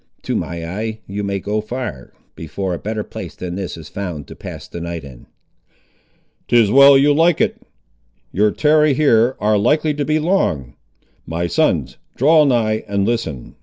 [0.23, 4.25] To my eye you may go far, before a better place than this is found
[4.29, 5.27] to pass the night in."
[6.47, 7.61] "Tis well you like it.
[8.31, 10.73] Your tarry here ar' likely to be long.
[11.27, 13.57] My sons, draw nigh and listen.